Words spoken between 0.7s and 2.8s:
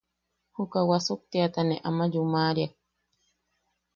wasuktiata ne ama yumaʼariak.